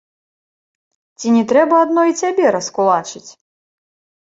[1.19, 3.25] Ці не трэба адно і цябе раскулачыць?